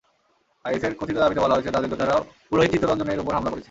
আইএসের 0.65 0.93
কথিত 0.99 1.17
দাবিতে 1.17 1.41
বলা 1.41 1.55
হয়েছে, 1.55 1.71
তাদের 1.71 1.89
যোদ্ধারা 1.91 2.15
পুরোহিত 2.49 2.71
চিত্তরঞ্জনের 2.73 3.21
ওপর 3.21 3.35
হামলা 3.35 3.51
করেছে। 3.51 3.59